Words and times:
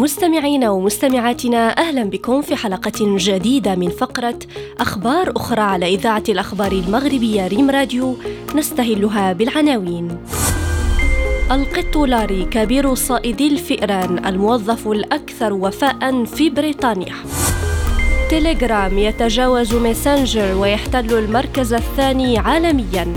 مستمعينا 0.00 0.70
ومستمعاتنا 0.70 1.78
أهلا 1.78 2.04
بكم 2.04 2.42
في 2.42 2.56
حلقة 2.56 2.92
جديدة 3.00 3.74
من 3.74 3.88
فقرة 3.88 4.38
أخبار 4.78 5.32
أخرى 5.36 5.60
على 5.60 5.94
إذاعة 5.94 6.22
الأخبار 6.28 6.72
المغربية 6.72 7.46
ريم 7.46 7.70
راديو 7.70 8.16
نستهلها 8.54 9.32
بالعناوين. 9.32 10.18
القط 11.50 11.96
لاري 11.96 12.44
كبير 12.44 12.94
صائدي 12.94 13.48
الفئران 13.48 14.26
الموظف 14.26 14.88
الأكثر 14.88 15.52
وفاء 15.52 16.24
في 16.24 16.50
بريطانيا. 16.50 17.14
تيليجرام 18.30 18.98
يتجاوز 18.98 19.74
ميسنجر 19.74 20.56
ويحتل 20.56 21.18
المركز 21.18 21.72
الثاني 21.72 22.38
عالميا. 22.38 23.12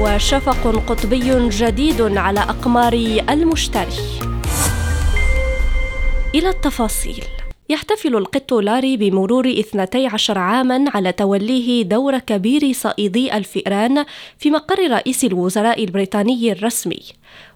وشفق 0.00 0.82
قطبي 0.86 1.48
جديد 1.48 2.00
على 2.16 2.40
أقمار 2.40 2.92
المشتري. 3.30 4.37
إلى 6.34 6.48
التفاصيل. 6.48 7.24
يحتفل 7.68 8.16
القط 8.16 8.54
لاري 8.54 8.96
بمرور 8.96 9.46
12 9.50 10.38
عاما 10.38 10.84
على 10.94 11.12
توليه 11.12 11.82
دور 11.82 12.18
كبير 12.18 12.72
صائدي 12.72 13.36
الفئران 13.36 14.04
في 14.38 14.50
مقر 14.50 14.90
رئيس 14.90 15.24
الوزراء 15.24 15.84
البريطاني 15.84 16.52
الرسمي. 16.52 17.00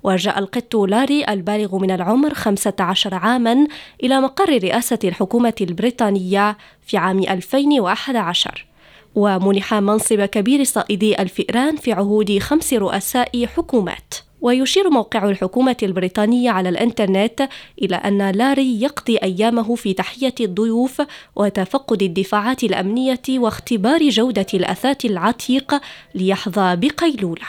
وجاء 0.03 0.39
القط 0.39 0.77
لاري 0.77 1.25
البالغ 1.29 1.79
من 1.79 1.91
العمر 1.91 2.35
15 2.35 3.15
عاما 3.15 3.67
إلى 4.03 4.21
مقر 4.21 4.63
رئاسة 4.63 4.99
الحكومة 5.05 5.55
البريطانية 5.61 6.57
في 6.87 6.97
عام 6.97 7.19
2011 7.19 8.67
ومنح 9.15 9.75
منصب 9.75 10.25
كبير 10.25 10.65
صائدي 10.65 11.23
الفئران 11.23 11.77
في 11.77 11.93
عهود 11.93 12.39
خمس 12.39 12.75
رؤساء 12.75 13.47
حكومات. 13.47 14.12
ويشير 14.43 14.91
موقع 14.91 15.29
الحكومة 15.29 15.77
البريطانية 15.83 16.51
على 16.51 16.69
الإنترنت 16.69 17.49
إلى 17.83 17.97
أن 17.97 18.31
لاري 18.31 18.83
يقضي 18.83 19.17
أيامه 19.17 19.75
في 19.75 19.93
تحية 19.93 20.35
الضيوف 20.41 21.03
وتفقد 21.37 22.03
الدفاعات 22.03 22.65
الأمنية 22.65 23.23
واختبار 23.29 24.09
جودة 24.09 24.47
الأثاث 24.55 25.05
العتيق 25.05 25.75
ليحظى 26.15 26.77
بقيلولة. 26.77 27.47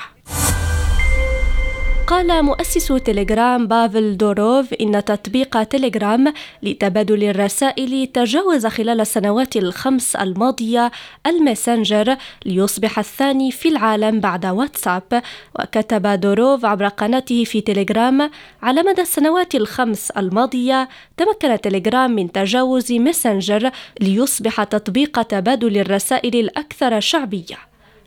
قال 2.08 2.44
مؤسس 2.46 2.88
تليجرام 2.88 3.68
بافل 3.68 4.18
دوروف 4.18 4.74
إن 4.74 5.06
تطبيق 5.06 5.64
تليجرام 5.64 6.34
لتبادل 6.64 7.24
الرسائل 7.24 8.08
تجاوز 8.08 8.68
خلال 8.68 9.02
السنوات 9.02 9.56
الخمس 9.58 10.16
الماضية 10.16 10.92
الماسنجر 11.28 12.18
ليصبح 12.46 13.00
الثاني 13.00 13.52
في 13.52 13.70
العالم 13.70 14.20
بعد 14.20 14.46
واتساب. 14.46 15.22
وكتب 15.60 16.08
دوروف 16.08 16.66
عبر 16.66 16.88
قناته 16.88 17.44
في 17.44 17.62
تليجرام 17.62 18.32
على 18.62 18.84
مدى 18.84 19.02
السنوات 19.02 19.56
الخمس 19.56 20.12
الماضية 20.12 20.90
تمكن 21.18 21.62
تليجرام 21.62 22.12
من 22.12 22.32
تجاوز 22.32 22.92
ماسنجر 22.92 23.72
ليصبح 24.02 24.64
تطبيق 24.64 25.22
تبادل 25.22 25.78
الرسائل 25.78 26.36
الأكثر 26.36 27.00
شعبية. 27.00 27.58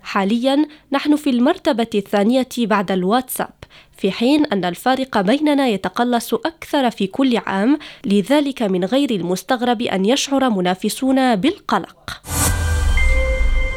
حاليا 0.02 0.66
نحن 0.92 1.16
في 1.16 1.30
المرتبة 1.30 1.90
الثانية 1.94 2.48
بعد 2.58 2.90
الواتساب. 2.92 3.55
في 3.96 4.10
حين 4.10 4.46
أن 4.46 4.64
الفارق 4.64 5.20
بيننا 5.20 5.68
يتقلص 5.68 6.34
أكثر 6.34 6.90
في 6.90 7.06
كل 7.06 7.36
عام 7.36 7.78
لذلك 8.04 8.62
من 8.62 8.84
غير 8.84 9.10
المستغرب 9.10 9.82
أن 9.82 10.04
يشعر 10.04 10.50
منافسونا 10.50 11.34
بالقلق. 11.34 12.22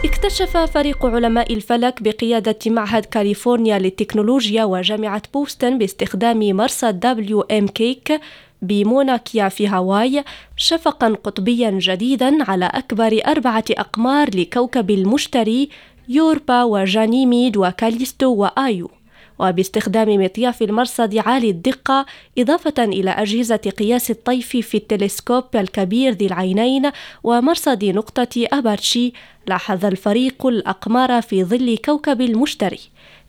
اكتشف 0.05 0.57
فريق 0.57 1.05
علماء 1.05 1.53
الفلك 1.53 2.03
بقيادة 2.03 2.59
معهد 2.65 3.05
كاليفورنيا 3.05 3.79
للتكنولوجيا 3.79 4.63
وجامعة 4.63 5.21
بوستن 5.33 5.77
باستخدام 5.77 6.39
مرصد 6.39 6.99
دبليو 6.99 7.41
إم 7.41 7.67
كيك 7.67 8.21
بماونا 8.61 9.20
كيا 9.20 9.49
في 9.49 9.67
هاواي 9.67 10.23
شفقا 10.57 11.07
قطبيا 11.23 11.69
جديدا 11.71 12.51
على 12.51 12.65
أكبر 12.65 13.19
أربعة 13.27 13.65
أقمار 13.71 14.29
لكوكب 14.35 14.91
المشتري 14.91 15.69
يوروبا 16.09 16.63
وجانيميد 16.63 17.57
وكاليستو 17.57 18.33
وآيو. 18.33 18.91
وباستخدام 19.39 20.23
مطياف 20.23 20.61
المرصد 20.61 21.17
عالي 21.17 21.49
الدقة 21.49 22.05
إضافة 22.37 22.83
إلى 22.83 23.11
أجهزة 23.11 23.55
قياس 23.55 24.11
الطيف 24.11 24.47
في 24.47 24.77
التلسكوب 24.77 25.43
الكبير 25.55 26.13
ذي 26.13 26.25
العينين 26.25 26.91
ومرصد 27.23 27.85
نقطة 27.85 28.47
أبارشي 28.53 29.13
لاحظ 29.47 29.85
الفريق 29.85 30.45
الأقمار 30.45 31.21
في 31.21 31.43
ظل 31.43 31.77
كوكب 31.85 32.21
المشتري 32.21 32.79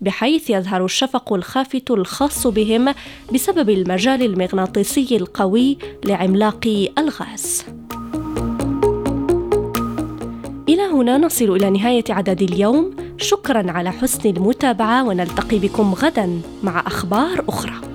بحيث 0.01 0.51
يظهر 0.51 0.85
الشفق 0.85 1.33
الخافت 1.33 1.91
الخاص 1.91 2.47
بهم 2.47 2.95
بسبب 3.35 3.71
المجال 3.71 4.23
المغناطيسي 4.23 5.17
القوي 5.17 5.79
لعملاق 6.05 6.89
الغاز. 6.99 7.65
إلى 10.69 10.83
هنا 10.83 11.19
نصل 11.19 11.57
إلى 11.57 11.71
نهاية 11.71 12.05
عدد 12.11 12.43
اليوم. 12.43 12.97
شكرا 13.23 13.71
على 13.71 13.91
حسن 13.91 14.29
المتابعة 14.29 15.09
ونلتقي 15.09 15.59
بكم 15.59 15.95
غدا 15.95 16.41
مع 16.63 16.81
أخبار 16.87 17.45
أخرى. 17.49 17.90